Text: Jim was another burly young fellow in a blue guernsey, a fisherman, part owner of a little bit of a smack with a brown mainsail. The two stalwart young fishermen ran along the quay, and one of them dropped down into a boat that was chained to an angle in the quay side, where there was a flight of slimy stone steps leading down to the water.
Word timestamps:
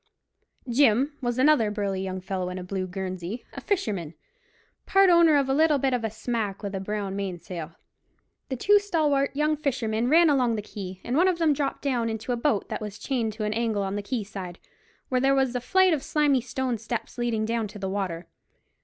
Jim 0.67 1.15
was 1.21 1.37
another 1.37 1.69
burly 1.69 2.01
young 2.01 2.19
fellow 2.19 2.49
in 2.49 2.57
a 2.57 2.63
blue 2.63 2.87
guernsey, 2.87 3.45
a 3.53 3.61
fisherman, 3.61 4.15
part 4.87 5.11
owner 5.11 5.35
of 5.37 5.47
a 5.47 5.53
little 5.53 5.77
bit 5.77 5.93
of 5.93 6.03
a 6.03 6.09
smack 6.09 6.63
with 6.63 6.73
a 6.73 6.79
brown 6.79 7.15
mainsail. 7.15 7.73
The 8.49 8.55
two 8.55 8.79
stalwart 8.79 9.29
young 9.35 9.55
fishermen 9.55 10.09
ran 10.09 10.27
along 10.27 10.55
the 10.55 10.63
quay, 10.63 11.01
and 11.03 11.15
one 11.15 11.27
of 11.27 11.37
them 11.37 11.53
dropped 11.53 11.83
down 11.83 12.09
into 12.09 12.31
a 12.31 12.35
boat 12.35 12.67
that 12.69 12.81
was 12.81 12.97
chained 12.97 13.33
to 13.33 13.43
an 13.43 13.53
angle 13.53 13.87
in 13.87 13.95
the 13.95 14.01
quay 14.01 14.23
side, 14.23 14.57
where 15.09 15.21
there 15.21 15.35
was 15.35 15.55
a 15.55 15.61
flight 15.61 15.93
of 15.93 16.01
slimy 16.01 16.41
stone 16.41 16.79
steps 16.79 17.19
leading 17.19 17.45
down 17.45 17.67
to 17.67 17.77
the 17.77 17.87
water. 17.87 18.25